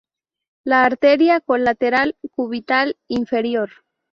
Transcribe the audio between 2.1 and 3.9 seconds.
Cubital Inferior.